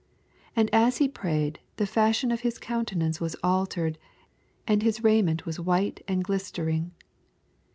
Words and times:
29 0.55 0.65
Aiid 0.81 0.87
as 0.87 0.97
be 0.97 1.07
prayed, 1.07 1.59
tbe 1.77 1.87
fashion 1.87 2.31
of 2.31 2.39
his 2.39 2.57
countenance 2.57 3.21
was 3.21 3.35
altered, 3.43 3.99
and 4.67 4.81
his 4.81 5.03
raiment 5.03 5.43
voas 5.43 5.59
white 5.59 6.03
and 6.07 6.25
fflistenng. 6.25 6.89